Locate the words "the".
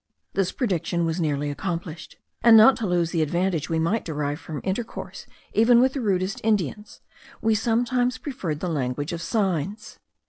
3.11-3.21, 5.93-6.01, 8.61-8.67